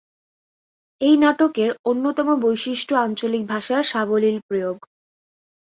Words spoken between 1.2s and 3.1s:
নাটকের অন্যতম বৈশিষ্ট্য